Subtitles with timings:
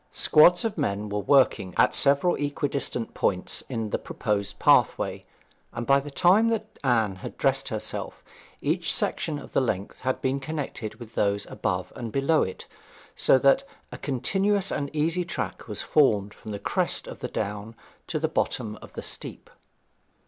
[0.11, 5.25] Squads of men were working at several equidistant points in the proposed pathway,
[5.73, 8.23] and by the time that Anne had dressed herself
[8.61, 12.65] each section of the length had been connected with those above and below it,
[13.15, 17.75] so that a continuous and easy track was formed from the crest of the down
[18.07, 19.51] to the bottom of the steep.